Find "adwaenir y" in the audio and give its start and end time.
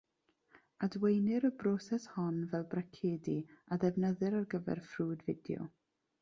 0.85-1.51